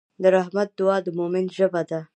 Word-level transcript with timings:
د 0.21 0.23
رحمت 0.35 0.69
دعا 0.79 0.97
د 1.05 1.07
مؤمن 1.17 1.45
ژبه 1.57 1.81
ده. 1.89 1.99